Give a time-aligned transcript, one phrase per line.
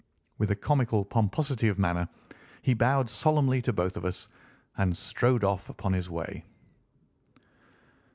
[0.39, 2.09] With a comical pomposity of manner
[2.63, 4.29] he bowed solemnly to both of us
[4.75, 6.43] and strode off upon his way.